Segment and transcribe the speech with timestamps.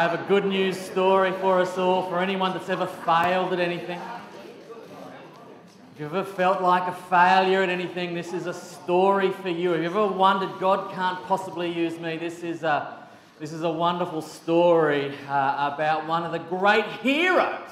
[0.00, 3.58] I have a good news story for us all, for anyone that's ever failed at
[3.58, 4.00] anything.
[5.92, 9.72] If you've ever felt like a failure at anything, this is a story for you.
[9.72, 13.08] If you've ever wondered, God can't possibly use me, this is a,
[13.40, 17.68] this is a wonderful story uh, about one of the great heroes,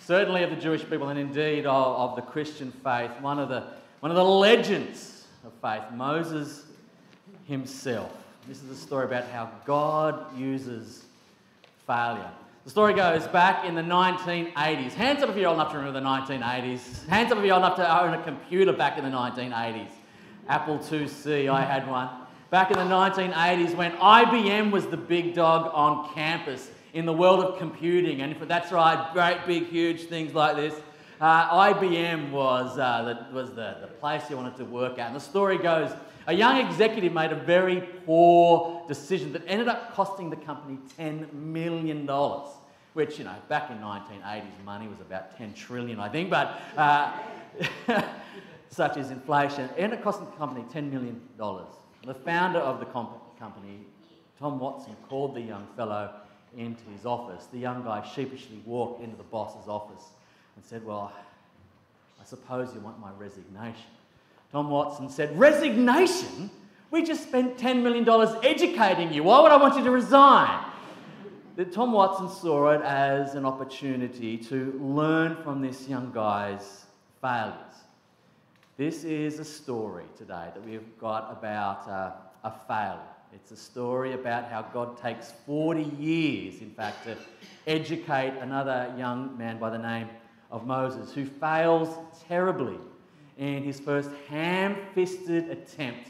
[0.00, 3.62] certainly of the Jewish people and indeed of, of the Christian faith, one of the,
[4.00, 6.64] one of the legends of faith, Moses
[7.46, 8.10] himself.
[8.48, 11.04] This is a story about how God uses
[11.86, 12.30] failure.
[12.64, 14.92] The story goes back in the 1980s.
[14.92, 17.08] Hands up if you're old enough to remember the 1980s.
[17.08, 19.90] Hands up if you're old enough to own a computer back in the 1980s.
[20.48, 22.08] Apple IIc, I had one.
[22.50, 27.42] Back in the 1980s when IBM was the big dog on campus in the world
[27.42, 28.20] of computing.
[28.20, 30.74] And that's right, great big huge things like this.
[31.20, 35.06] Uh, IBM was, uh, the, was the, the place you wanted to work at.
[35.06, 35.90] And the story goes
[36.26, 41.32] a young executive made a very poor decision that ended up costing the company $10
[41.32, 42.06] million,
[42.94, 47.12] which, you know, back in 1980s money was about 10 trillion, I think, but uh,
[48.70, 49.64] such is inflation.
[49.64, 51.20] It ended up costing the company $10 million.
[51.36, 53.80] The founder of the comp- company,
[54.38, 56.10] Tom Watson, called the young fellow
[56.56, 57.46] into his office.
[57.46, 60.04] The young guy sheepishly walked into the boss's office
[60.56, 61.12] and said, Well,
[62.20, 63.90] I suppose you want my resignation.
[64.52, 66.50] Tom Watson said, Resignation?
[66.90, 68.06] We just spent $10 million
[68.44, 69.24] educating you.
[69.24, 70.62] Why would I want you to resign?
[71.56, 76.84] That Tom Watson saw it as an opportunity to learn from this young guy's
[77.22, 77.56] failures.
[78.76, 82.12] This is a story today that we've got about uh,
[82.44, 83.00] a failure.
[83.34, 87.16] It's a story about how God takes 40 years, in fact, to
[87.66, 90.10] educate another young man by the name
[90.50, 91.96] of Moses who fails
[92.28, 92.76] terribly
[93.38, 96.08] in his first ham fisted attempt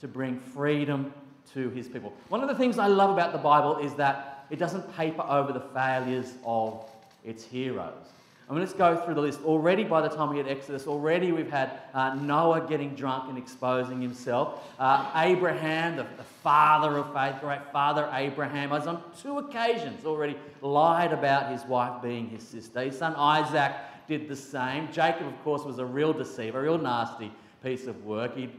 [0.00, 1.12] to bring freedom
[1.52, 2.12] to his people.
[2.28, 5.52] One of the things I love about the Bible is that it doesn't paper over
[5.52, 6.88] the failures of
[7.24, 8.10] its heroes.
[8.50, 9.44] I mean, let's go through the list.
[9.44, 13.38] Already, by the time we get Exodus, already we've had uh, Noah getting drunk and
[13.38, 14.64] exposing himself.
[14.76, 20.36] Uh, Abraham, the, the, father of faith, great father Abraham, has on two occasions already
[20.62, 22.80] lied about his wife being his sister.
[22.80, 23.72] His son Isaac
[24.10, 24.92] did the same.
[24.92, 27.30] Jacob, of course, was a real deceiver, a real nasty
[27.62, 28.36] piece of work.
[28.36, 28.50] He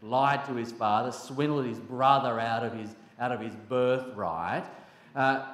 [0.00, 4.64] lied to his father, swindled his brother out of his, out of his birthright.
[5.16, 5.44] Uh,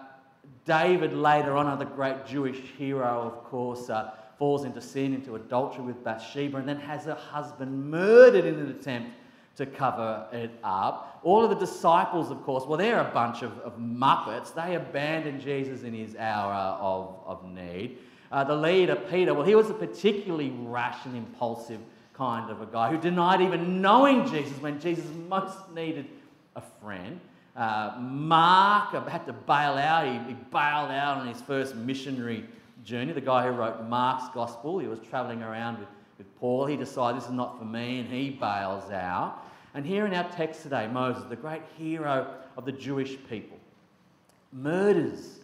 [0.67, 5.83] David, later on, another great Jewish hero, of course, uh, falls into sin, into adultery
[5.83, 9.11] with Bathsheba, and then has her husband murdered in an attempt
[9.57, 11.21] to cover it up.
[11.23, 14.55] All of the disciples, of course, well, they're a bunch of, of muppets.
[14.55, 17.99] They abandon Jesus in his hour of, of need.
[18.31, 21.81] Uh, the leader, Peter, well, he was a particularly rash and impulsive
[22.15, 26.07] kind of a guy who denied even knowing Jesus when Jesus most needed
[26.57, 27.21] a friend.
[27.57, 30.05] Uh, Mark had to bail out.
[30.05, 32.45] He, he bailed out on his first missionary
[32.85, 33.13] journey.
[33.13, 35.89] The guy who wrote Mark's gospel, he was traveling around with,
[36.19, 36.67] with Paul.
[36.67, 39.45] He decided this is not for me and he bails out.
[39.75, 43.59] And here in our text today, Moses, the great hero of the Jewish people,
[44.53, 45.39] murders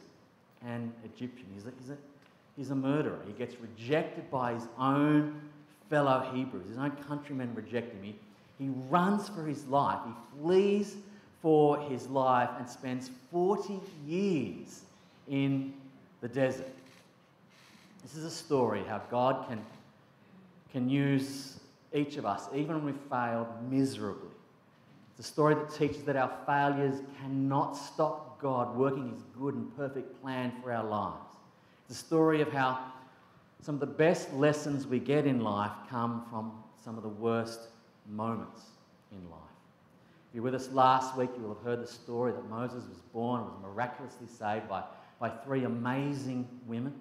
[0.66, 1.46] an Egyptian.
[1.54, 1.96] He's a, he's a
[2.56, 3.18] He's a murderer.
[3.26, 5.40] He gets rejected by his own
[5.90, 6.68] fellow Hebrews.
[6.68, 8.02] His own countrymen reject him.
[8.02, 8.14] He,
[8.58, 9.98] he runs for his life.
[10.06, 10.96] He flees
[11.42, 14.82] for his life and spends 40 years
[15.28, 15.74] in
[16.20, 16.72] the desert.
[18.02, 19.60] This is a story how God can,
[20.72, 21.58] can use
[21.92, 24.28] each of us, even when we've failed miserably.
[25.16, 29.76] It's a story that teaches that our failures cannot stop God working his good and
[29.76, 31.33] perfect plan for our lives.
[31.88, 32.78] The story of how
[33.60, 36.52] some of the best lessons we get in life come from
[36.82, 37.60] some of the worst
[38.08, 38.62] moments
[39.12, 39.40] in life.
[40.30, 42.84] If you were with us last week, you will have heard the story that Moses
[42.88, 44.82] was born was miraculously saved by,
[45.18, 46.92] by three amazing women.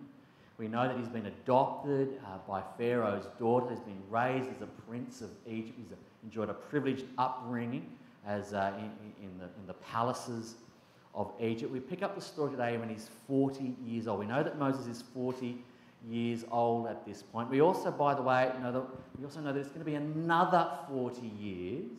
[0.57, 4.67] We know that he's been adopted uh, by Pharaoh's daughter, he's been raised as a
[4.87, 7.89] prince of Egypt, he's enjoyed a privileged upbringing
[8.25, 10.55] as, uh, in, in, the, in the palaces
[11.15, 11.71] of Egypt.
[11.71, 14.19] We pick up the story today when he's 40 years old.
[14.19, 15.57] We know that Moses is 40
[16.09, 17.49] years old at this point.
[17.49, 18.83] We also, by the way, know that,
[19.17, 21.91] we also know that it's going to be another 40 years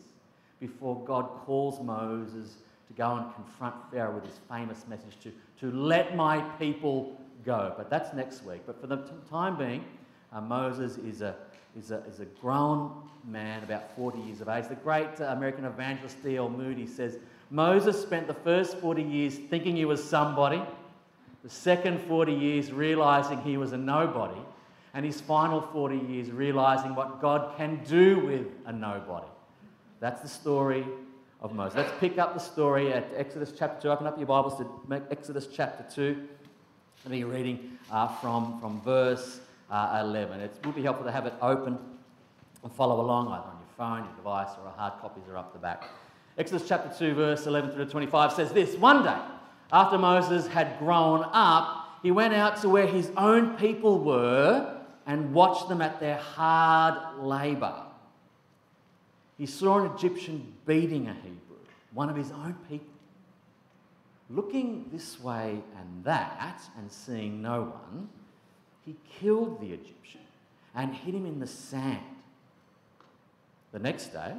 [0.59, 2.57] before God calls Moses
[2.87, 7.73] to go and confront Pharaoh with his famous message to, to let my people go.
[7.77, 8.61] But that's next week.
[8.65, 9.83] But for the t- time being,
[10.31, 11.35] uh, Moses is a,
[11.77, 12.91] is, a, is a grown
[13.25, 14.67] man, about 40 years of age.
[14.67, 16.49] The great uh, American evangelist D.L.
[16.49, 17.17] Moody says,
[17.49, 20.61] Moses spent the first 40 years thinking he was somebody,
[21.43, 24.39] the second 40 years realizing he was a nobody,
[24.93, 29.27] and his final 40 years realizing what God can do with a nobody.
[29.99, 30.85] That's the story
[31.41, 31.77] of Moses.
[31.77, 33.91] Let's pick up the story at Exodus chapter 2.
[33.91, 36.27] Open up your Bibles to Exodus chapter 2.
[37.03, 40.39] Let me reading uh, from, from verse uh, 11.
[40.39, 41.77] It would be helpful to have it open
[42.63, 45.53] and follow along either on your phone, your device, or a hard copies are up
[45.53, 45.83] the back.
[46.37, 49.17] Exodus chapter 2, verse 11 through to 25 says this One day,
[49.71, 55.33] after Moses had grown up, he went out to where his own people were and
[55.33, 57.83] watched them at their hard labour.
[59.37, 61.57] He saw an Egyptian beating a Hebrew,
[61.93, 62.87] one of his own people.
[64.29, 68.09] Looking this way and that and seeing no one,
[68.85, 70.21] he killed the Egyptian
[70.73, 72.01] and hid him in the sand.
[73.71, 74.33] The next day,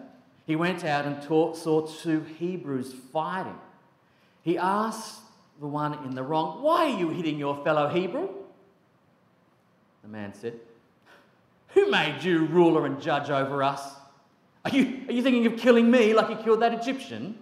[0.47, 3.59] he went out and taught, saw two Hebrews fighting.
[4.43, 5.21] He asked
[5.59, 8.29] the one in the wrong, Why are you hitting your fellow Hebrew?
[10.03, 10.55] The man said,
[11.71, 13.83] Who made you ruler and judge over us?
[14.65, 17.37] Are you, are you thinking of killing me like you killed that Egyptian?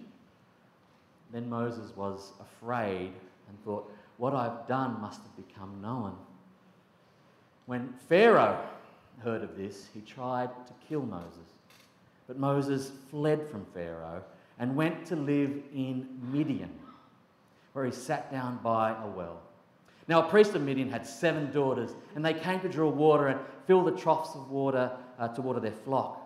[1.31, 3.11] Then Moses was afraid
[3.47, 6.15] and thought, What I've done must have become known.
[7.67, 8.63] When Pharaoh
[9.19, 11.53] heard of this, he tried to kill Moses.
[12.27, 14.23] But Moses fled from Pharaoh
[14.57, 16.71] and went to live in Midian,
[17.73, 19.41] where he sat down by a well.
[20.07, 23.39] Now, a priest of Midian had seven daughters, and they came to draw water and
[23.65, 26.21] fill the troughs of water uh, to water their flock.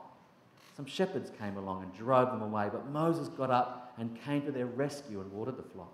[0.76, 4.52] Some shepherds came along and drove them away, but Moses got up and came to
[4.52, 5.94] their rescue and watered the flock.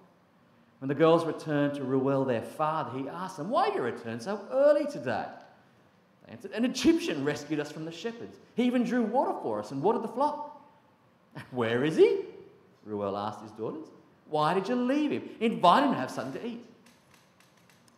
[0.80, 4.42] When the girls returned to Reuel, their father, he asked them, Why you returned so
[4.52, 5.25] early today?
[6.27, 8.38] Answered, An Egyptian rescued us from the shepherds.
[8.56, 10.62] He even drew water for us and watered the flock.
[11.51, 12.22] Where is he?
[12.86, 13.86] Reuel asked his daughters.
[14.30, 15.30] Why did you leave him?
[15.39, 16.66] Invite him to have something to eat.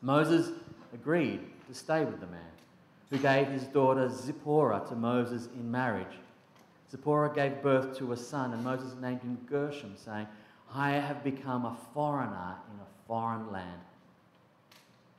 [0.01, 0.51] Moses
[0.93, 2.41] agreed to stay with the man,
[3.09, 6.19] who gave his daughter Zipporah to Moses in marriage.
[6.91, 10.27] Zipporah gave birth to a son, and Moses named him Gershom, saying,
[10.73, 13.81] I have become a foreigner in a foreign land.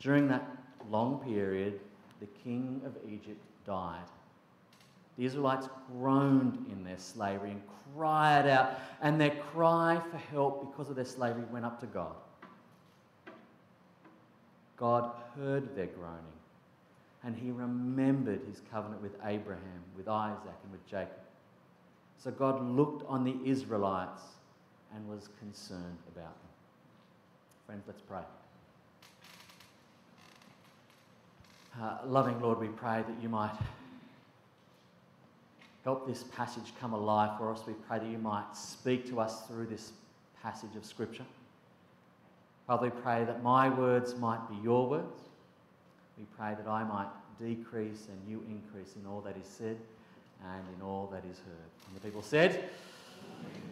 [0.00, 0.46] During that
[0.90, 1.80] long period,
[2.20, 4.04] the king of Egypt died.
[5.16, 7.62] The Israelites groaned in their slavery and
[7.94, 12.14] cried out, and their cry for help because of their slavery went up to God.
[14.76, 16.22] God heard their groaning,
[17.24, 21.18] and he remembered his covenant with Abraham, with Isaac, and with Jacob.
[22.22, 24.22] So God looked on the Israelites
[24.94, 26.50] and was concerned about them.
[27.66, 28.22] Friends, let's pray.
[31.80, 33.54] Uh, loving Lord, we pray that you might
[35.84, 37.60] help this passage come alive for us.
[37.68, 39.92] We pray that you might speak to us through this
[40.42, 41.24] passage of Scripture.
[42.66, 45.20] Father, we pray that my words might be your words.
[46.18, 47.06] We pray that I might
[47.38, 49.76] decrease and you increase in all that is said
[50.44, 51.70] and in all that is heard.
[51.86, 52.70] And the people said,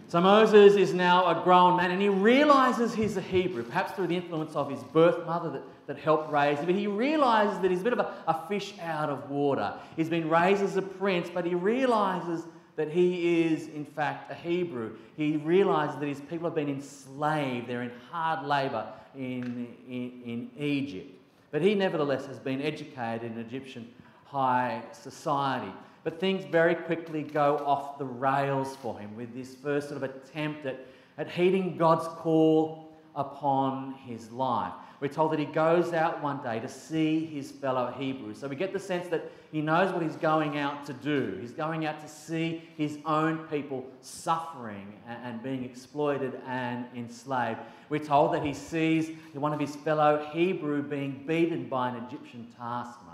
[0.09, 4.07] so Moses is now a grown man and he realizes he's a Hebrew, perhaps through
[4.07, 6.67] the influence of his birth mother that, that helped raise him.
[6.67, 9.75] But he realizes that he's a bit of a, a fish out of water.
[9.97, 12.45] He's been raised as a prince, but he realizes
[12.77, 14.97] that he is, in fact, a Hebrew.
[15.17, 18.87] He realizes that his people have been enslaved, they're in hard labor
[19.17, 21.11] in, in, in Egypt.
[21.51, 23.89] But he, nevertheless, has been educated in Egyptian
[24.27, 25.73] high society.
[26.07, 30.09] But things very quickly go off the rails for him with this first sort of
[30.09, 30.87] attempt at,
[31.19, 34.73] at heeding God's call upon his life.
[35.01, 38.39] We're told that he goes out one day to see his fellow Hebrews.
[38.39, 41.39] So we get the sense that he knows what he's going out to do.
[41.41, 47.59] He's going out to see his own people suffering and being exploited and enslaved.
[47.89, 52.47] We're told that he sees one of his fellow Hebrew being beaten by an Egyptian
[52.57, 53.06] taskmaster.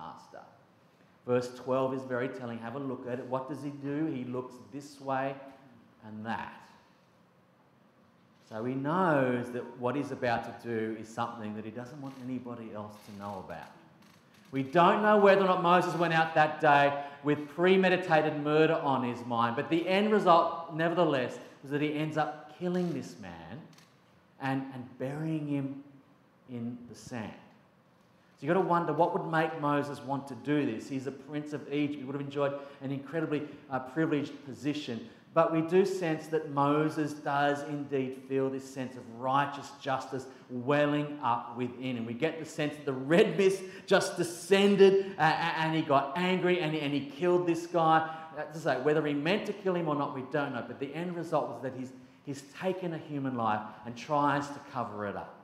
[1.26, 2.58] Verse 12 is very telling.
[2.58, 3.26] Have a look at it.
[3.26, 4.06] What does he do?
[4.06, 5.34] He looks this way
[6.06, 6.52] and that.
[8.48, 12.14] So he knows that what he's about to do is something that he doesn't want
[12.24, 13.70] anybody else to know about.
[14.50, 16.92] We don't know whether or not Moses went out that day
[17.24, 22.18] with premeditated murder on his mind, but the end result, nevertheless, is that he ends
[22.18, 23.60] up killing this man
[24.42, 25.82] and, and burying him
[26.50, 27.32] in the sand.
[28.42, 30.88] So you've got to wonder what would make Moses want to do this.
[30.88, 32.00] He's a prince of Egypt.
[32.00, 35.08] He would have enjoyed an incredibly uh, privileged position.
[35.32, 41.20] But we do sense that Moses does indeed feel this sense of righteous justice welling
[41.22, 45.76] up within And We get the sense that the red mist just descended uh, and
[45.76, 48.12] he got angry and he, and he killed this guy.
[48.52, 50.64] To say, whether he meant to kill him or not, we don't know.
[50.66, 51.92] But the end result was that he's,
[52.26, 55.41] he's taken a human life and tries to cover it up.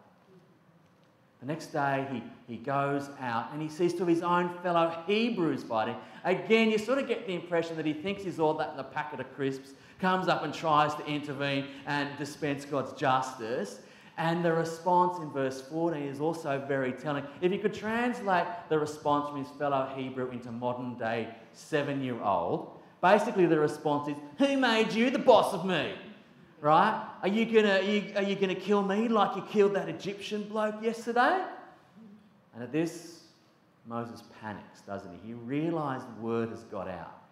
[1.40, 5.62] The next day, he, he goes out and he sees of his own fellow Hebrews
[5.62, 5.94] fighting.
[6.24, 8.84] Again, you sort of get the impression that he thinks he's all that in a
[8.84, 13.80] packet of crisps, comes up and tries to intervene and dispense God's justice.
[14.16, 17.24] And the response in verse 14 is also very telling.
[17.40, 22.20] If you could translate the response from his fellow Hebrew into modern day seven year
[22.20, 25.92] old, basically the response is, Who made you the boss of me?
[26.60, 27.06] Right?
[27.22, 30.42] Are you going are you, are you gonna kill me like you killed that Egyptian
[30.44, 31.44] bloke yesterday?
[32.54, 33.22] And at this,
[33.86, 35.28] Moses panics, doesn't he?
[35.28, 37.22] He realizes word has got out.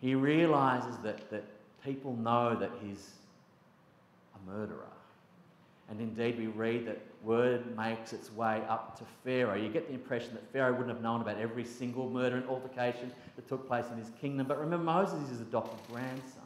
[0.00, 1.44] He realizes that, that
[1.84, 3.12] people know that he's
[4.34, 4.88] a murderer.
[5.88, 9.54] And indeed, we read that word makes its way up to Pharaoh.
[9.54, 13.12] You get the impression that Pharaoh wouldn't have known about every single murder and altercation
[13.36, 14.46] that took place in his kingdom.
[14.46, 16.41] But remember, Moses is his adopted grandson.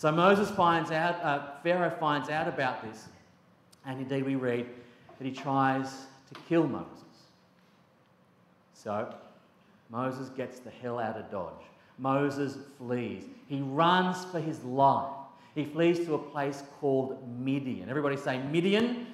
[0.00, 3.08] So Moses finds out, uh, Pharaoh finds out about this.
[3.84, 4.64] And indeed, we read
[5.18, 7.04] that he tries to kill Moses.
[8.72, 9.14] So
[9.90, 11.66] Moses gets the hell out of Dodge.
[11.98, 13.24] Moses flees.
[13.46, 15.12] He runs for his life.
[15.54, 17.90] He flees to a place called Midian.
[17.90, 19.06] Everybody say Midian.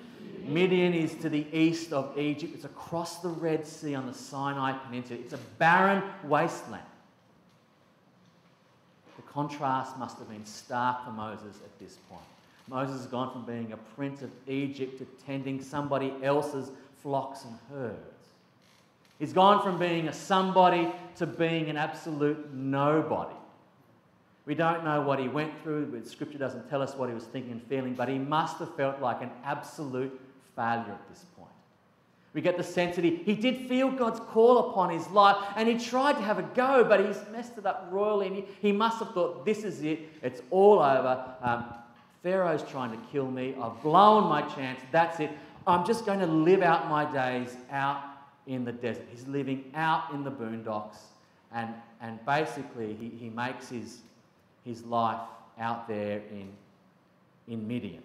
[0.45, 2.55] Midian is to the east of Egypt.
[2.55, 5.19] It's across the Red Sea on the Sinai Peninsula.
[5.19, 6.85] It's a barren wasteland.
[9.37, 12.23] Contrast must have been stark for Moses at this point.
[12.69, 16.71] Moses has gone from being a prince of Egypt to tending somebody else's
[17.03, 17.99] flocks and herds.
[19.19, 23.37] He's gone from being a somebody to being an absolute nobody.
[24.47, 27.25] We don't know what he went through, but Scripture doesn't tell us what he was
[27.25, 30.19] thinking and feeling, but he must have felt like an absolute
[30.55, 31.51] failure at this point.
[32.37, 35.67] We get the sense that he, he did feel God's call upon his life and
[35.67, 38.73] he tried to have a go, but he's messed it up royally and he, he
[38.73, 41.25] must have thought, this is it, it's all over.
[41.41, 41.65] Um,
[42.23, 45.31] Pharaoh's trying to kill me, I've blown my chance, that's it.
[45.67, 48.03] I'm just going to live out my days out
[48.47, 49.07] in the desert.
[49.11, 50.99] He's living out in the boondocks
[51.55, 51.71] and,
[52.03, 54.01] and basically he, he makes his
[54.67, 55.21] his life
[55.59, 56.49] out there in,
[57.49, 58.03] in Midian.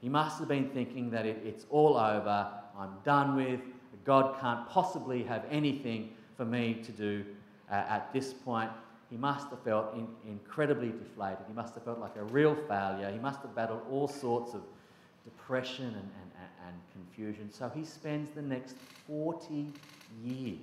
[0.00, 3.60] He must have been thinking that it, it's all over, I'm done with,
[4.04, 7.24] God can't possibly have anything for me to do
[7.70, 8.70] uh, at this point.
[9.10, 11.44] He must have felt in, incredibly deflated.
[11.46, 13.10] He must have felt like a real failure.
[13.10, 14.62] He must have battled all sorts of
[15.24, 17.52] depression and, and, and confusion.
[17.52, 19.66] So he spends the next 40
[20.24, 20.58] years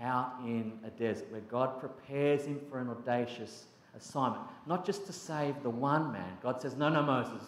[0.00, 3.64] out in a desert where God prepares him for an audacious
[3.96, 4.42] assignment.
[4.66, 6.36] Not just to save the one man.
[6.42, 7.42] God says, No, no, Moses,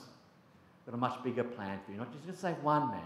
[0.89, 1.99] got a much bigger plan for you.
[1.99, 3.03] Not just to save one man,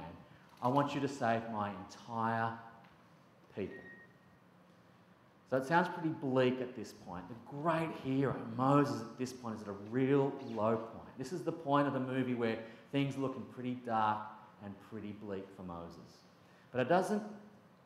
[0.63, 2.53] I want you to save my entire
[3.57, 3.75] people.
[5.51, 7.25] So it sounds pretty bleak at this point.
[7.29, 11.19] The great hero, Moses, at this point, is at a real low point.
[11.19, 12.57] This is the point of the movie where
[12.93, 14.19] things are looking pretty dark
[14.65, 15.99] and pretty bleak for Moses.
[16.71, 17.23] But it doesn't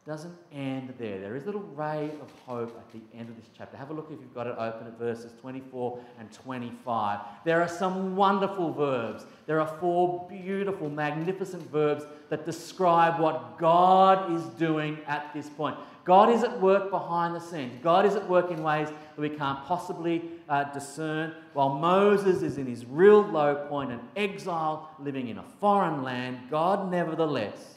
[0.07, 1.19] doesn't end there.
[1.19, 3.77] There is a little ray of hope at the end of this chapter.
[3.77, 7.19] Have a look if you've got it open at verses 24 and 25.
[7.45, 9.27] There are some wonderful verbs.
[9.47, 15.77] There are four beautiful, magnificent verbs that describe what God is doing at this point.
[16.05, 17.81] God is at work behind the scenes.
[17.83, 21.35] God is at work in ways that we can't possibly uh, discern.
[21.53, 26.39] While Moses is in his real low point, an exile living in a foreign land,
[26.49, 27.76] God nevertheless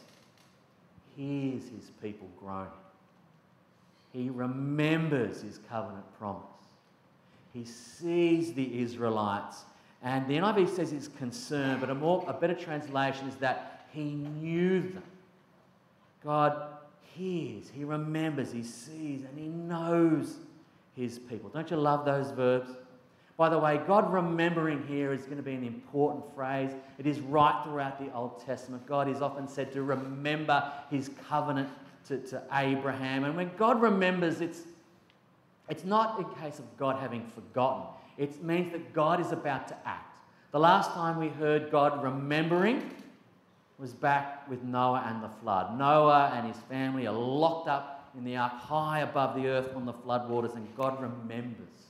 [1.19, 2.71] hears his people groaning.
[4.13, 6.45] He remembers his covenant promise.
[7.53, 9.63] He sees the Israelites.
[10.01, 14.03] And the NIV says he's concerned, but a, more, a better translation is that he
[14.03, 15.03] knew them.
[16.23, 16.61] God
[17.15, 20.38] hears, he remembers, he sees, and he knows
[20.95, 21.49] his people.
[21.49, 22.69] Don't you love those verbs?
[23.39, 26.72] By the way, God remembering here is going to be an important phrase.
[26.98, 28.86] It is right throughout the Old Testament.
[28.86, 31.69] God is often said to remember his covenant
[32.10, 33.24] to, to Abraham.
[33.24, 34.63] And when God remembers, it's,
[35.69, 37.84] it's not a case of God having forgotten,
[38.17, 40.17] it means that God is about to act.
[40.51, 42.91] The last time we heard God remembering
[43.77, 45.79] was back with Noah and the flood.
[45.79, 49.86] Noah and his family are locked up in the ark high above the earth on
[49.86, 51.88] the floodwaters, and God remembers.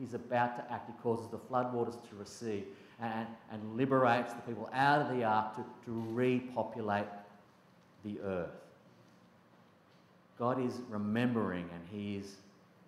[0.00, 0.88] He's about to act.
[0.88, 2.64] He causes the floodwaters to recede
[3.00, 7.06] and, and liberates the people out of the ark to, to repopulate
[8.04, 8.50] the earth.
[10.38, 12.36] God is remembering and He is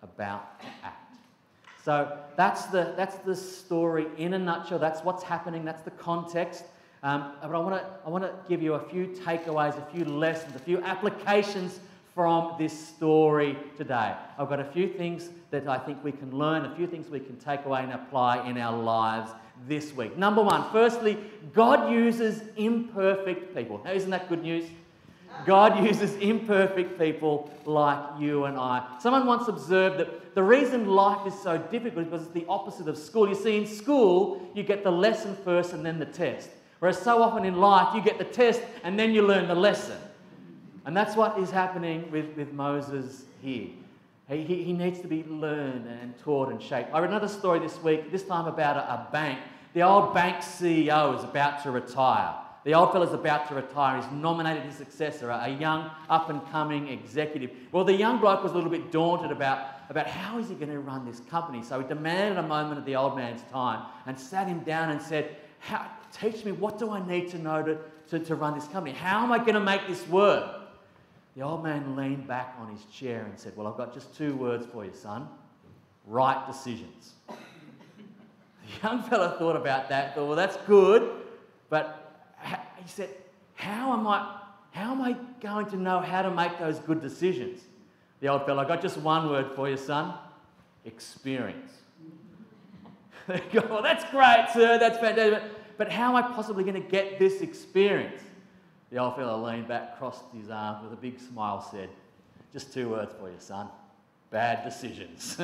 [0.01, 1.17] about to act.
[1.85, 4.79] So that's the, that's the story in a nutshell.
[4.79, 5.63] That's what's happening.
[5.65, 6.63] That's the context.
[7.03, 10.05] Um, but I want to I want to give you a few takeaways, a few
[10.05, 11.81] lessons, a few applications
[12.13, 14.13] from this story today.
[14.37, 17.19] I've got a few things that I think we can learn, a few things we
[17.19, 19.31] can take away and apply in our lives
[19.67, 20.17] this week.
[20.17, 21.17] Number one, firstly,
[21.53, 23.81] God uses imperfect people.
[23.83, 24.65] Now, isn't that good news?
[25.45, 28.97] God uses imperfect people like you and I.
[28.99, 32.87] Someone once observed that the reason life is so difficult is because it's the opposite
[32.87, 33.27] of school.
[33.27, 36.49] You see, in school, you get the lesson first and then the test.
[36.79, 39.97] Whereas so often in life, you get the test and then you learn the lesson.
[40.85, 43.69] And that's what is happening with, with Moses here.
[44.27, 46.93] He, he, he needs to be learned and taught and shaped.
[46.93, 49.39] I read another story this week, this time about a, a bank.
[49.73, 52.35] The old bank CEO is about to retire.
[52.63, 54.01] The old fellow's about to retire.
[54.01, 57.51] He's nominated his successor, a young, up and coming executive.
[57.71, 60.71] Well, the young bloke was a little bit daunted about, about how is he going
[60.71, 61.61] to run this company.
[61.61, 65.01] So he demanded a moment of the old man's time and sat him down and
[65.01, 65.35] said,
[66.13, 67.77] Teach me, what do I need to know to,
[68.09, 68.95] to, to run this company?
[68.95, 70.62] How am I going to make this work?
[71.35, 74.35] The old man leaned back on his chair and said, Well, I've got just two
[74.35, 75.27] words for you, son
[76.05, 77.13] right decisions.
[77.27, 77.35] the
[78.83, 81.09] young fellow thought about that, thought, Well, that's good,
[81.69, 82.03] but
[82.83, 83.09] he said,
[83.55, 87.61] how am, I, how am I going to know how to make those good decisions?
[88.19, 90.13] The old fellow, I got just one word for you, son
[90.85, 91.71] experience.
[93.27, 96.89] they go, well, that's great, sir, that's fantastic, but how am I possibly going to
[96.89, 98.21] get this experience?
[98.93, 101.89] The old fellow leaned back, crossed his arms with a big smile, said,
[102.51, 103.67] Just two words for you, son
[104.29, 105.35] bad decisions.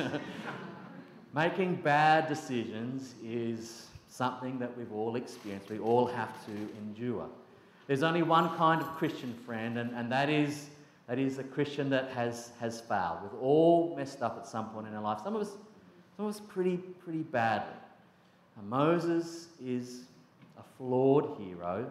[1.34, 7.28] Making bad decisions is something that we've all experienced, we all have to endure.
[7.88, 10.68] There's only one kind of Christian friend, and, and that, is,
[11.08, 13.18] that is a Christian that has, has failed.
[13.22, 15.22] We've all messed up at some point in our life.
[15.24, 15.56] Some of us,
[16.16, 17.74] some of us pretty, pretty badly.
[18.56, 20.02] And Moses is
[20.56, 21.90] a flawed hero,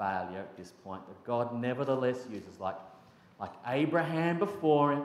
[0.00, 2.76] failure at this point, that God nevertheless uses, like,
[3.38, 5.04] like Abraham before him,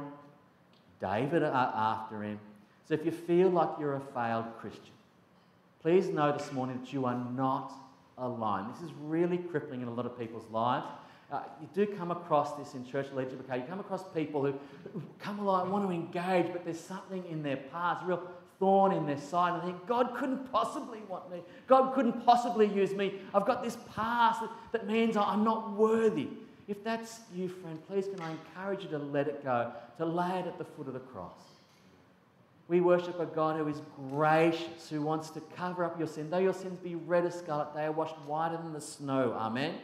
[1.01, 2.39] David after him.
[2.87, 4.95] So if you feel like you're a failed Christian,
[5.85, 7.71] Please know this morning that you are not
[8.17, 8.73] alone.
[8.73, 10.87] This is really crippling in a lot of people's lives.
[11.31, 13.47] Uh, you do come across this in church leadership.
[13.47, 14.55] Okay, you come across people who
[15.19, 18.27] come along, want to engage, but there's something in their past, real
[18.59, 21.41] thorn in their side, and think, God couldn't possibly want me.
[21.67, 23.19] God couldn't possibly use me.
[23.33, 26.29] I've got this past that, means I'm not worthy.
[26.67, 30.39] If that's you, friend, please can I encourage you to let it go, to lay
[30.39, 31.39] it at the foot of the cross.
[32.67, 36.31] We worship a God who is gracious, who wants to cover up your sin.
[36.31, 39.35] Though your sins be red as scarlet, they are washed whiter than the snow.
[39.37, 39.75] Amen.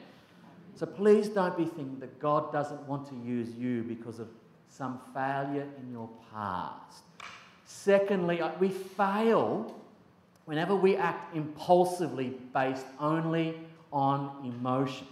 [0.76, 4.30] So please don't be thinking that God doesn't want to use you because of
[4.68, 7.04] some failure in your past.
[7.72, 9.74] Secondly, uh, we fail
[10.46, 13.58] whenever we act impulsively based only
[13.92, 15.08] on emotions.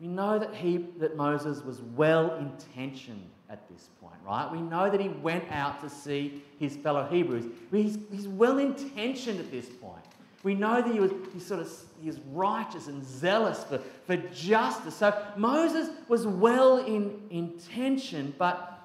[0.00, 4.50] We know that, he, that Moses was well intentioned at this point, right?
[4.50, 7.44] We know that he went out to see his fellow Hebrews.
[7.70, 10.04] He's, he's well intentioned at this point.
[10.44, 14.94] We know that he was he sort of he righteous and zealous for, for justice.
[14.94, 18.77] So Moses was well in intention, but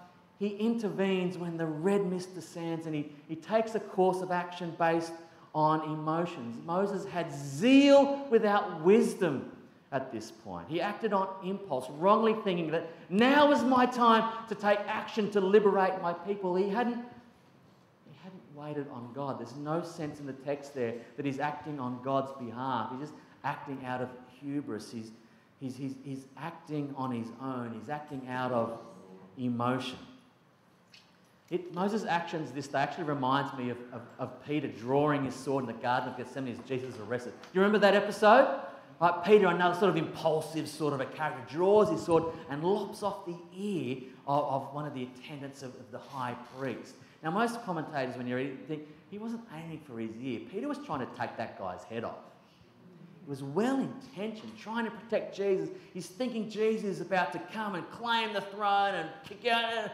[0.43, 4.75] he intervenes when the red mist descends and he, he takes a course of action
[4.77, 5.13] based
[5.56, 6.58] on emotions.
[6.65, 9.49] Moses had zeal without wisdom
[9.93, 10.67] at this point.
[10.67, 15.39] He acted on impulse, wrongly thinking that now is my time to take action to
[15.39, 16.56] liberate my people.
[16.56, 19.39] He hadn't, he hadn't waited on God.
[19.39, 22.89] There's no sense in the text there that he's acting on God's behalf.
[22.91, 23.13] He's just
[23.45, 24.10] acting out of
[24.41, 24.91] hubris.
[24.91, 25.12] He's,
[25.62, 28.77] he's, he's, he's acting on his own, he's acting out of
[29.38, 29.99] emotion.
[31.53, 35.67] It, Moses' actions this actually reminds me of, of, of Peter drawing his sword in
[35.67, 37.31] the Garden of Gethsemane as Jesus is arrested.
[37.31, 38.59] Do you remember that episode?
[38.99, 43.03] Right, Peter, another sort of impulsive sort of a character, draws his sword and lops
[43.03, 46.95] off the ear of, of one of the attendants of, of, the high priest.
[47.21, 50.39] Now, most commentators, when you read it, think he wasn't aiming for his ear.
[50.51, 52.17] Peter was trying to take that guy's head off.
[53.23, 55.69] He was well intentioned, trying to protect Jesus.
[55.93, 59.91] He's thinking Jesus is about to come and claim the throne and kick out.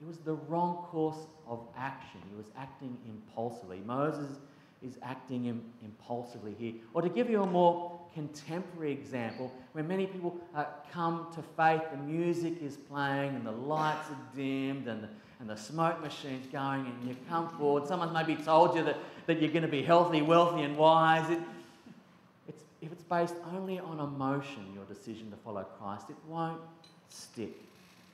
[0.00, 2.20] It was the wrong course of action.
[2.30, 3.80] He was acting impulsively.
[3.84, 4.38] Moses
[4.82, 6.74] is acting Im- impulsively here.
[6.94, 11.82] Or to give you a more contemporary example, when many people uh, come to faith,
[11.90, 15.08] the music is playing and the lights are dimmed and the,
[15.40, 17.86] and the smoke machine's going, and you come forward.
[17.86, 21.28] Someone maybe told you that, that you're going to be healthy, wealthy, and wise.
[21.30, 21.38] It,
[22.48, 26.60] it's, if it's based only on emotion, your decision to follow Christ, it won't
[27.08, 27.67] stick.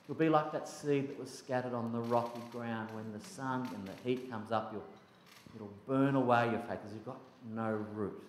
[0.07, 2.89] You'll be like that seed that was scattered on the rocky ground.
[2.93, 4.83] When the sun and the heat comes up, you'll
[5.55, 7.19] It'll burn away your faith because you've got
[7.53, 8.21] no root.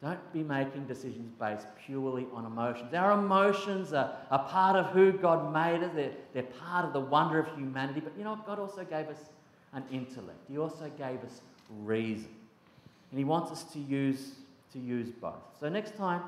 [0.00, 2.94] Don't be making decisions based purely on emotions.
[2.94, 7.00] Our emotions are, are part of who God made us, they're, they're part of the
[7.00, 8.00] wonder of humanity.
[8.00, 9.18] But you know, God also gave us
[9.72, 11.42] an intellect, He also gave us
[11.80, 12.30] reason.
[13.10, 14.36] And He wants us to use,
[14.72, 15.42] to use both.
[15.58, 16.22] So next time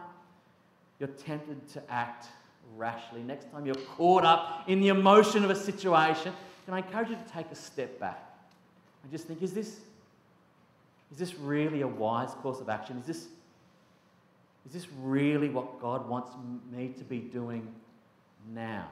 [0.98, 2.26] you're tempted to act
[2.76, 6.32] rashly, next time you're caught up in the emotion of a situation,
[6.64, 8.22] can I encourage you to take a step back
[9.02, 9.80] and just think is this,
[11.10, 12.98] is this really a wise course of action?
[12.98, 13.26] Is this,
[14.66, 16.30] is this really what God wants
[16.70, 17.72] me to be doing
[18.54, 18.88] now?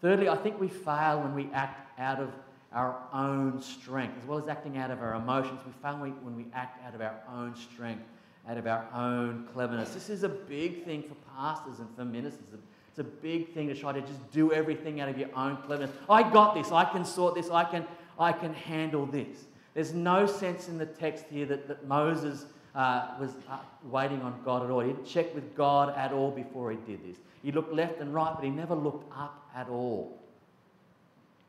[0.00, 2.30] Thirdly, I think we fail when we act out of
[2.72, 5.60] our own strength, as well as acting out of our emotions.
[5.66, 8.04] We fail when we act out of our own strength
[8.50, 9.94] out of our own cleverness.
[9.94, 12.60] This is a big thing for pastors and for ministers.
[12.88, 15.94] It's a big thing to try to just do everything out of your own cleverness.
[16.08, 16.72] I got this.
[16.72, 17.48] I can sort this.
[17.48, 17.86] I can,
[18.18, 19.44] I can handle this.
[19.74, 24.40] There's no sense in the text here that, that Moses uh, was uh, waiting on
[24.44, 24.80] God at all.
[24.80, 27.18] He didn't check with God at all before he did this.
[27.44, 30.18] He looked left and right, but he never looked up at all.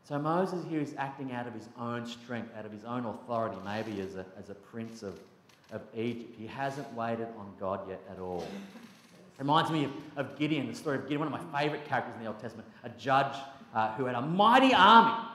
[0.03, 3.57] So Moses here is acting out of his own strength, out of his own authority,
[3.65, 5.19] maybe as a, as a prince of,
[5.71, 6.35] of Egypt.
[6.37, 8.41] He hasn't waited on God yet at all.
[8.41, 12.13] It reminds me of, of Gideon, the story of Gideon, one of my favourite characters
[12.15, 13.35] in the Old Testament, a judge
[13.73, 15.27] uh, who had a mighty army.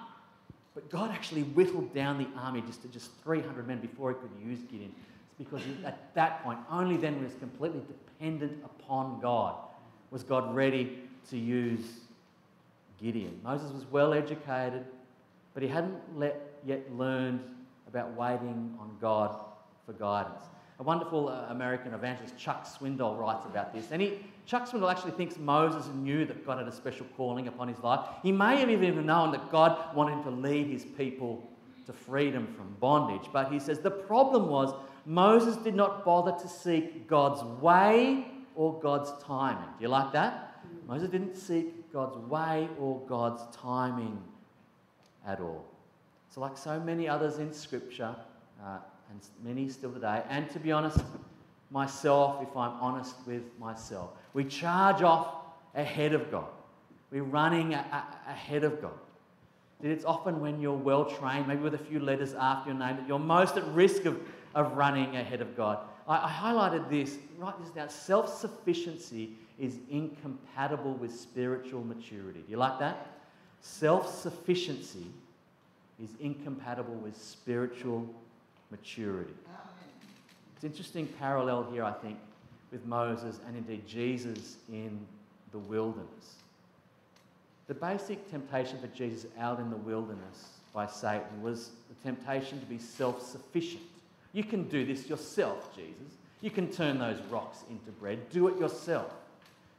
[0.75, 4.31] But God actually whittled down the army just to just 300 men before he could
[4.47, 4.93] use Gideon.
[5.27, 9.55] It's because he, at that point, only then was completely dependent upon God.
[10.11, 10.99] Was God ready
[11.31, 11.81] to use
[13.01, 13.41] Gideon?
[13.43, 14.85] Moses was well educated,
[15.55, 17.41] but he hadn't let, yet learned
[17.89, 19.35] about waiting on God
[19.87, 20.43] for guidance.
[20.79, 23.93] A wonderful uh, American evangelist, Chuck Swindoll, writes about this.
[23.93, 27.69] And he, Chuck Swindoll actually thinks Moses knew that God had a special calling upon
[27.69, 28.07] his life.
[28.23, 31.49] He may have even known that God wanted to lead his people
[31.87, 33.31] to freedom from bondage.
[33.33, 34.75] But he says the problem was
[35.07, 39.69] Moses did not bother to seek God's way or God's timing.
[39.79, 40.63] Do you like that?
[40.87, 44.21] Moses didn't seek God's way or God's timing
[45.27, 45.65] at all.
[46.29, 48.15] So, like so many others in Scripture,
[48.63, 48.79] uh,
[49.11, 50.23] and many still today.
[50.29, 51.01] And to be honest,
[51.71, 55.35] myself, if I'm honest with myself, we charge off
[55.75, 56.47] ahead of God.
[57.11, 58.99] We're running a- a- ahead of God.
[59.83, 63.07] It's often when you're well trained, maybe with a few letters after your name, that
[63.07, 64.19] you're most at risk of,
[64.55, 65.79] of running ahead of God.
[66.09, 67.91] I, I highlighted this, write this down.
[67.91, 72.41] Self sufficiency is incompatible with spiritual maturity.
[72.41, 73.07] Do you like that?
[73.61, 75.07] Self sufficiency
[76.03, 78.07] is incompatible with spiritual
[78.71, 79.35] maturity.
[80.55, 82.19] It's interesting parallel here, I think,
[82.73, 84.99] with Moses and indeed Jesus in
[85.53, 86.37] the wilderness.
[87.69, 92.67] The basic temptation for Jesus out in the wilderness by Satan was the temptation to
[92.67, 93.83] be self sufficient.
[94.33, 96.15] You can do this yourself, Jesus.
[96.41, 98.31] You can turn those rocks into bread.
[98.31, 99.13] Do it yourself.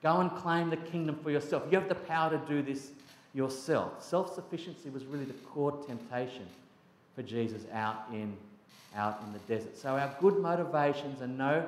[0.04, 1.64] Go and claim the kingdom for yourself.
[1.72, 2.92] You have the power to do this
[3.34, 4.04] yourself.
[4.04, 6.46] Self sufficiency was really the core temptation
[7.16, 8.36] for Jesus out in
[8.98, 9.78] out in the desert.
[9.78, 11.68] So our good motivations are no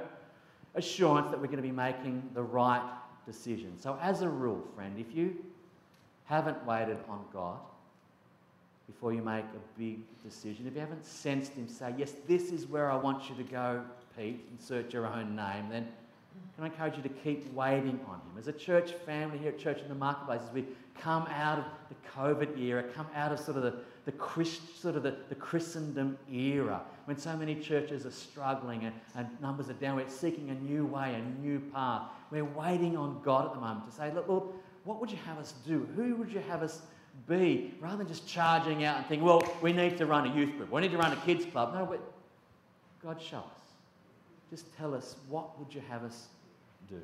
[0.75, 2.81] assurance that we're going to be making the right
[3.25, 3.73] decision.
[3.79, 5.35] So, as a rule, friend, if you
[6.25, 7.59] haven't waited on God
[8.87, 12.67] before you make a big decision, if you haven't sensed Him say, Yes, this is
[12.67, 13.83] where I want you to go,
[14.17, 15.87] Pete, insert your own name, then
[16.56, 18.38] can I encourage you to keep waiting on Him?
[18.38, 20.65] As a church family here at Church in the Marketplace, as we
[20.99, 23.75] come out of the COVID era, come out of sort of the,
[24.06, 28.93] the Christ, sort of the, the Christendom era, when so many churches are struggling and,
[29.15, 32.04] and numbers are down, we're seeking a new way, a new path.
[32.30, 34.43] We're waiting on God at the moment to say, look, Lord,
[34.84, 35.88] what would you have us do?
[35.95, 36.82] Who would you have us
[37.28, 37.73] be?
[37.80, 40.71] Rather than just charging out and thinking, well, we need to run a youth group,
[40.71, 41.73] we need to run a kids club.
[41.73, 41.97] No,
[43.02, 43.68] God, show us.
[44.49, 46.27] Just tell us, what would you have us
[46.89, 47.01] do?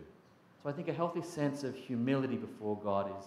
[0.63, 3.25] So I think a healthy sense of humility before God is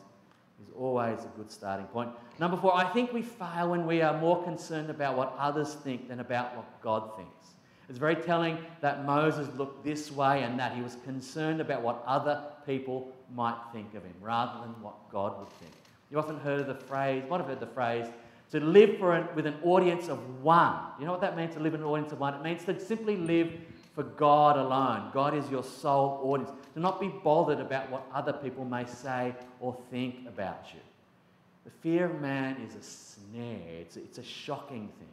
[0.62, 2.10] is always a good starting point.
[2.38, 6.08] Number four, I think we fail when we are more concerned about what others think
[6.08, 7.46] than about what God thinks.
[7.88, 12.02] It's very telling that Moses looked this way and that he was concerned about what
[12.06, 15.72] other people might think of him rather than what God would think.
[16.10, 18.06] You often heard of the phrase, might have heard the phrase,
[18.50, 20.74] to live for an, with an audience of one.
[20.98, 22.34] You know what that means to live in an audience of one?
[22.34, 23.52] It means to simply live
[23.98, 25.10] for God alone.
[25.12, 26.52] God is your sole audience.
[26.72, 30.78] Do not be bothered about what other people may say or think about you.
[31.64, 35.08] The fear of man is a snare, it's a, it's a shocking thing.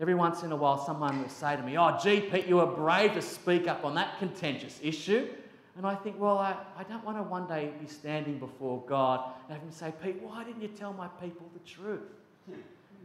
[0.00, 2.66] Every once in a while, someone will say to me, Oh, gee, Pete, you were
[2.66, 5.28] brave to speak up on that contentious issue.
[5.76, 9.28] And I think, well, I, I don't want to one day be standing before God
[9.48, 12.02] and have him say, Pete, why didn't you tell my people the truth?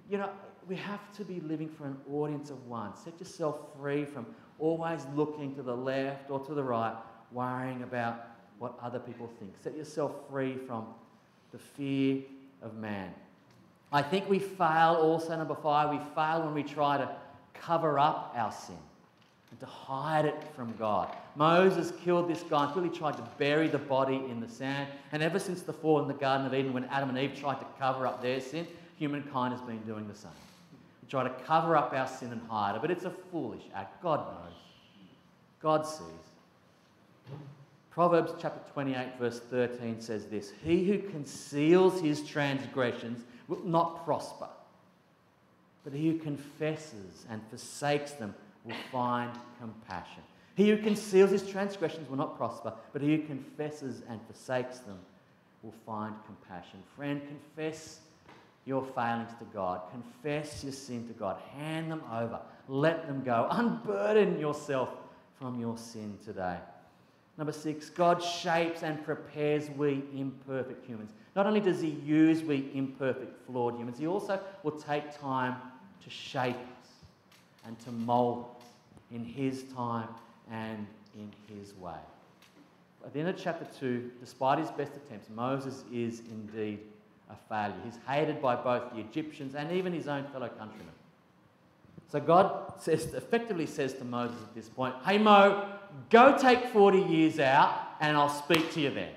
[0.08, 0.30] You know,
[0.68, 2.96] we have to be living for an audience of one.
[2.96, 4.28] Set yourself free from
[4.60, 6.96] always looking to the left or to the right,
[7.32, 8.28] worrying about
[8.60, 9.54] what other people think.
[9.62, 10.86] Set yourself free from
[11.52, 12.22] the fear
[12.62, 13.14] of man.
[13.92, 17.10] I think we fail also, number five, we fail when we try to
[17.54, 18.78] cover up our sin.
[19.50, 21.16] and to hide it from God.
[21.36, 24.90] Moses killed this guy until he tried to bury the body in the sand.
[25.14, 27.60] And ever since the fall in the Garden of Eden, when Adam and Eve tried
[27.60, 28.68] to cover up their sin,
[28.98, 30.32] humankind has been doing the same.
[31.10, 34.02] Try to cover up our sin and hide it, but it's a foolish act.
[34.04, 34.54] God knows.
[35.62, 36.08] God sees.
[37.90, 44.50] Proverbs chapter 28, verse 13 says this He who conceals his transgressions will not prosper,
[45.84, 50.22] but he who confesses and forsakes them will find compassion.
[50.56, 55.00] He who conceals his transgressions will not prosper, but he who confesses and forsakes them
[55.64, 56.84] will find compassion.
[56.96, 58.00] Friend, confess
[58.68, 59.82] your failings to God.
[59.92, 61.38] Confess your sin to God.
[61.58, 62.40] Hand them over.
[62.68, 63.48] Let them go.
[63.52, 64.90] Unburden yourself
[65.40, 66.58] from your sin today.
[67.38, 71.12] Number six, God shapes and prepares we imperfect humans.
[71.36, 75.56] Not only does He use we imperfect, flawed humans, He also will take time
[76.04, 76.90] to shape us
[77.66, 78.66] and to mold us
[79.12, 80.10] in His time
[80.52, 82.00] and in His way.
[83.06, 86.80] At the end of chapter 2, despite his best attempts, Moses is indeed
[87.30, 87.76] a failure.
[87.84, 90.88] He's hated by both the Egyptians and even his own fellow countrymen.
[92.10, 95.70] So God says, effectively says to Moses at this point, Hey Mo,
[96.10, 99.10] go take 40 years out and I'll speak to you then.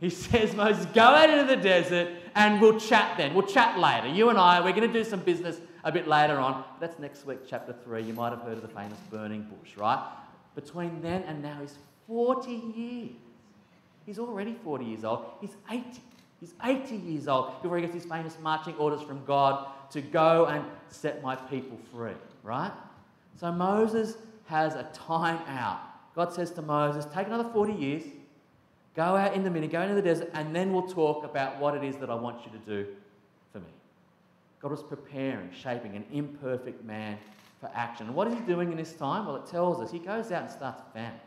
[0.00, 3.34] He says, Moses, go out into the desert and we'll chat then.
[3.34, 4.08] We'll chat later.
[4.08, 6.64] You and I, we're going to do some business a bit later on.
[6.80, 8.02] That's next week, chapter 3.
[8.02, 10.02] You might have heard of the famous burning bush, right?
[10.54, 11.74] Between then and now is
[12.06, 13.10] 40 years.
[14.06, 15.26] He's already 40 years old.
[15.40, 15.84] He's 80.
[16.40, 20.46] He's 80 years old before he gets his famous marching orders from God to go
[20.46, 22.72] and set my people free, right?
[23.36, 25.80] So Moses has a time out.
[26.14, 28.02] God says to Moses, Take another 40 years,
[28.94, 31.74] go out in the minute, go into the desert, and then we'll talk about what
[31.74, 32.86] it is that I want you to do
[33.52, 33.66] for me.
[34.60, 37.18] God was preparing, shaping an imperfect man
[37.60, 38.06] for action.
[38.06, 39.26] And what is he doing in this time?
[39.26, 41.20] Well, it tells us he goes out and starts a.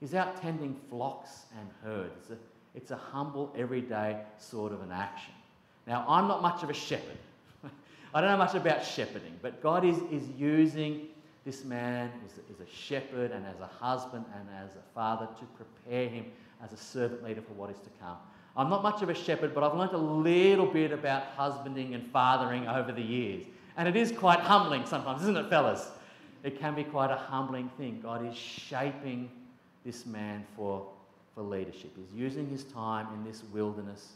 [0.00, 2.30] He's out tending flocks and herds.
[2.74, 5.32] It's a, humble, everyday sort of an action.
[5.86, 7.18] Now, I'm not much of a shepherd.
[8.14, 11.08] I don't know much about shepherding, but God is, is using
[11.44, 15.44] this man as as a shepherd and as a husband and as a father to
[15.56, 16.26] prepare him
[16.62, 18.16] as a servant leader for what is to come.
[18.56, 22.10] I'm not much of a shepherd, but I've learned a little bit about husbanding and
[22.12, 23.44] fathering over the years.
[23.76, 25.88] And it is quite humbling sometimes, isn't it, fellas?
[26.44, 28.00] It can be quite a humbling thing.
[28.00, 29.28] God is shaping
[29.84, 30.86] this man for,
[31.34, 31.92] for leadership.
[31.96, 34.12] He's using his time in this wilderness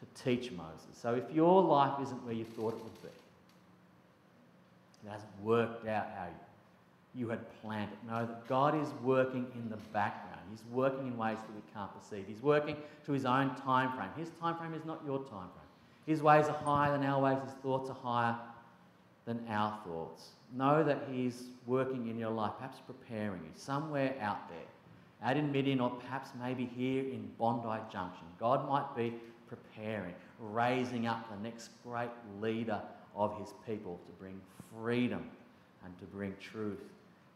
[0.00, 0.96] to teach Moses.
[1.00, 3.08] So if your life isn't where you thought it would be,
[5.04, 8.10] it hasn't worked out how you, you had planned it.
[8.10, 10.40] Know that God is working in the background.
[10.50, 12.24] He's working in ways that we can't perceive.
[12.26, 14.10] He's working to his own time frame.
[14.16, 15.68] His time frame is not your time frame.
[16.06, 17.38] His ways are higher than our ways.
[17.44, 18.36] His thoughts are higher
[19.26, 20.30] than our thoughts.
[20.56, 24.58] Know that He's working in your life, perhaps preparing you somewhere out there,
[25.22, 28.24] out in Midian, or perhaps maybe here in Bondi Junction.
[28.38, 29.14] God might be
[29.48, 32.80] preparing, raising up the next great leader
[33.16, 34.40] of His people to bring
[34.72, 35.28] freedom
[35.84, 36.78] and to bring truth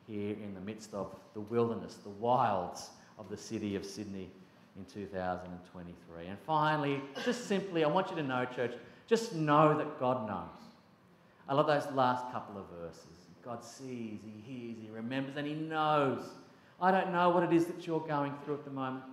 [0.07, 4.29] here in the midst of the wilderness, the wilds of the city of Sydney
[4.77, 6.27] in 2023.
[6.27, 8.75] And finally, just simply, I want you to know, church,
[9.07, 10.63] just know that God knows.
[11.49, 13.05] I love those last couple of verses.
[13.45, 16.23] God sees, He hears, He remembers, and He knows.
[16.83, 19.05] I don't know what it is that you're going through at the moment.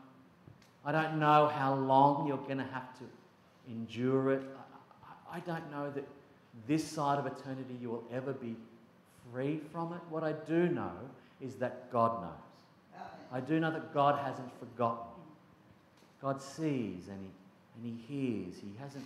[0.83, 3.03] I don't know how long you're going to have to
[3.69, 4.41] endure it.
[5.31, 6.07] I don't know that
[6.67, 8.55] this side of eternity you will ever be
[9.31, 9.99] free from it.
[10.09, 10.91] What I do know
[11.39, 13.03] is that God knows.
[13.31, 15.05] I do know that God hasn't forgotten.
[16.23, 17.29] God sees and he,
[17.75, 18.55] and he hears.
[18.55, 19.05] He hasn't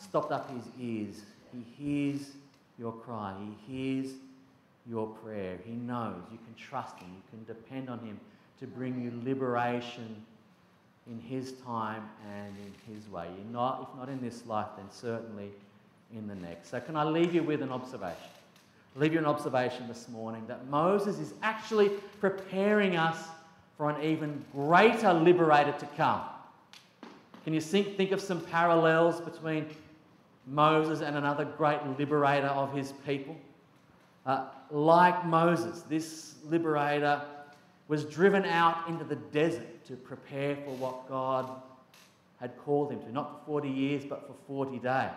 [0.00, 1.22] stopped up his ears.
[1.52, 2.30] He hears
[2.78, 3.34] your cry.
[3.66, 4.12] He hears
[4.88, 5.58] your prayer.
[5.64, 6.22] He knows.
[6.30, 7.08] You can trust him.
[7.14, 8.18] You can depend on him
[8.60, 10.16] to bring you liberation
[11.06, 13.28] in his time and in his way.
[13.36, 15.50] You're not, if not in this life, then certainly
[16.14, 16.70] in the next.
[16.70, 18.16] So, can I leave you with an observation?
[18.94, 23.18] Leave you an observation this morning that Moses is actually preparing us
[23.76, 26.22] for an even greater liberator to come.
[27.44, 29.66] Can you think, think of some parallels between
[30.46, 33.36] Moses and another great liberator of his people?
[34.24, 37.22] Uh, like Moses, this liberator
[37.88, 41.48] was driven out into the desert to prepare for what God
[42.40, 45.10] had called him to, not for 40 years, but for 40 days.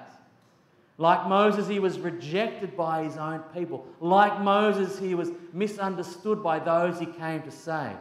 [0.97, 3.88] Like Moses, he was rejected by his own people.
[4.01, 7.95] Like Moses, he was misunderstood by those he came to save.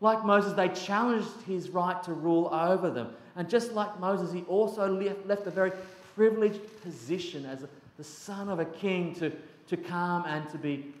[0.00, 3.14] Like Moses, they challenged his right to rule over them.
[3.36, 5.70] And just like Moses, he also left, a very
[6.16, 9.30] privileged position as a, the son of a king to,
[9.72, 10.92] to come and to be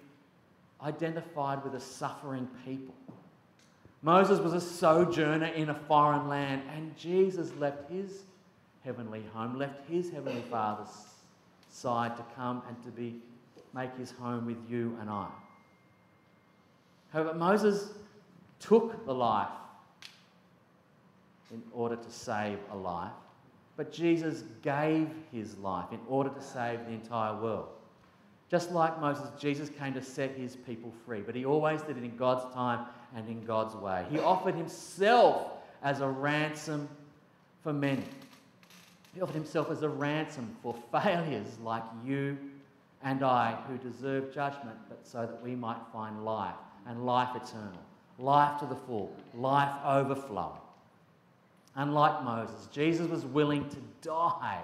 [0.80, 2.94] identified with a suffering people.
[4.00, 8.22] Moses was a sojourner in a foreign land, and Jesus left his
[8.82, 10.88] heavenly home, left his heavenly Father's
[11.70, 13.20] side to come and to be
[13.74, 15.28] make his home with you and I.
[17.12, 17.90] However, Moses
[18.58, 19.48] took the life
[21.52, 23.12] in order to save a life,
[23.76, 27.68] but Jesus gave his life in order to save the entire world.
[28.52, 32.04] Just like Moses, Jesus came to set his people free, but he always did it
[32.04, 32.84] in God's time
[33.16, 34.04] and in God's way.
[34.10, 36.86] He offered himself as a ransom
[37.62, 38.04] for many.
[39.14, 42.36] He offered himself as a ransom for failures like you
[43.02, 46.54] and I who deserve judgment, but so that we might find life
[46.86, 47.80] and life eternal,
[48.18, 50.60] life to the full, life overflowing.
[51.76, 54.60] Unlike Moses, Jesus was willing to die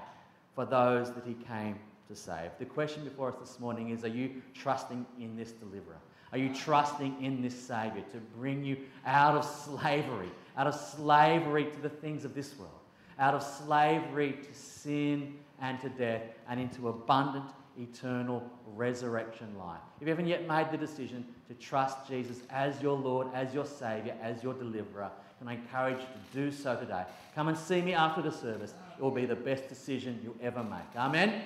[0.55, 2.51] for those that he came to save.
[2.59, 5.99] The question before us this morning is Are you trusting in this deliverer?
[6.33, 11.65] Are you trusting in this Saviour to bring you out of slavery, out of slavery
[11.65, 12.73] to the things of this world,
[13.19, 17.47] out of slavery to sin and to death, and into abundant,
[17.79, 18.43] eternal
[18.75, 19.81] resurrection life?
[20.01, 23.65] If you haven't yet made the decision to trust Jesus as your Lord, as your
[23.65, 27.05] Saviour, as your deliverer, can I encourage you to do so today?
[27.35, 28.75] Come and see me after the service.
[28.99, 30.97] It will be the best decision you ever make.
[30.97, 31.43] Amen?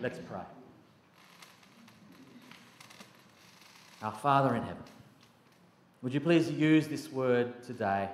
[0.00, 0.40] Let's pray.
[4.02, 4.82] Our Father in heaven,
[6.02, 8.08] would you please use this word today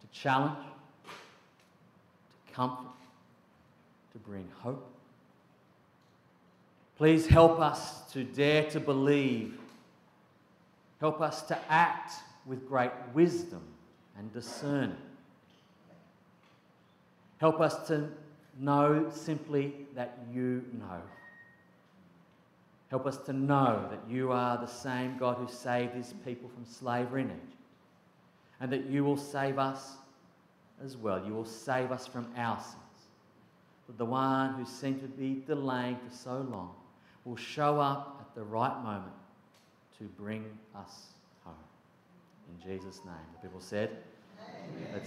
[0.00, 0.58] to challenge,
[2.46, 2.86] to comfort,
[4.12, 4.90] to bring hope?
[6.96, 9.58] Please help us to dare to believe.
[11.00, 12.14] Help us to act
[12.46, 13.62] with great wisdom
[14.18, 14.96] and discerning.
[17.36, 18.08] Help us to
[18.58, 21.00] know simply that you know.
[22.90, 26.64] Help us to know that you are the same God who saved his people from
[26.64, 27.56] slavery in Egypt,
[28.60, 29.96] and that you will save us
[30.82, 31.22] as well.
[31.24, 32.74] You will save us from our sins.
[33.86, 36.70] But the one who seemed to be delaying for so long
[37.24, 39.12] will show up at the right moment
[39.98, 40.44] to bring
[40.74, 41.08] us
[41.44, 41.54] home.
[42.48, 43.14] In Jesus' name.
[43.34, 43.90] The people said,
[44.38, 45.00] Amen.